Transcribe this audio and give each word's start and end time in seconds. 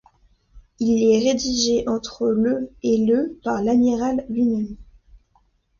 Il 0.79 1.03
est 1.13 1.31
rédigé 1.31 1.87
entre 1.87 2.27
le 2.29 2.71
et 2.81 3.05
le 3.05 3.37
par 3.43 3.61
l'amiral 3.61 4.25
lui-même. 4.29 4.75